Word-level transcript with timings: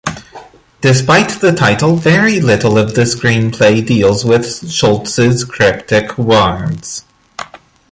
Despite 0.81 1.41
the 1.41 1.51
title, 1.51 1.95
very 1.95 2.39
little 2.39 2.75
of 2.79 2.95
the 2.95 3.03
screenplay 3.03 3.85
deals 3.85 4.25
with 4.25 4.67
Schultz's 4.67 5.43
cryptic 5.45 6.17
words. 6.17 7.05